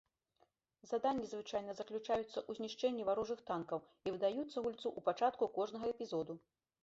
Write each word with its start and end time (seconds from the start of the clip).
Заданні 0.91 1.27
звычайна 1.31 1.75
заключаюцца 1.79 2.23
ў 2.29 2.51
знішчэнні 2.61 3.05
варожых 3.11 3.39
танкаў 3.51 3.79
і 4.07 4.13
выдаюцца 4.15 4.37
гульцу 4.65 4.87
ў 4.97 4.99
пачатку 5.11 5.43
кожнага 5.59 5.85
эпізоду. 5.97 6.33